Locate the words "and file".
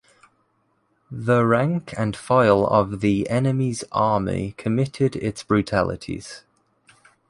1.95-2.65